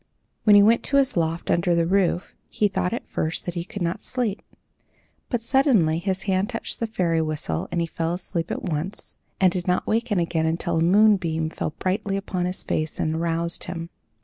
When 0.45 0.55
he 0.55 0.63
went 0.63 0.81
to 0.85 0.97
his 0.97 1.15
loft 1.15 1.51
under 1.51 1.75
the 1.75 1.85
roof, 1.85 2.33
he 2.49 2.67
thought 2.67 2.91
at 2.91 3.07
first 3.07 3.45
that 3.45 3.53
he 3.53 3.63
could 3.63 3.83
not 3.83 4.01
sleep; 4.01 4.41
but 5.29 5.43
suddenly 5.43 5.99
his 5.99 6.23
hand 6.23 6.49
touched 6.49 6.79
the 6.79 6.87
fairy 6.87 7.21
whistle 7.21 7.67
and 7.71 7.81
he 7.81 7.85
fell 7.85 8.15
asleep 8.15 8.49
at 8.49 8.63
once, 8.63 9.15
and 9.39 9.51
did 9.51 9.67
not 9.67 9.85
waken 9.85 10.17
again 10.17 10.47
until 10.47 10.77
a 10.77 10.81
moonbeam 10.81 11.51
fell 11.51 11.75
brightly 11.77 12.17
upon 12.17 12.45
his 12.45 12.63
face 12.63 12.99
and 12.99 13.13
aroused 13.15 13.65
him. 13.65 13.91